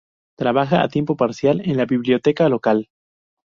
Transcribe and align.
Trabaja 0.35 0.81
a 0.81 0.87
tiempo 0.87 1.15
parcial 1.15 1.61
en 1.63 1.77
la 1.77 1.85
biblioteca 1.85 2.49
local. 2.49 2.89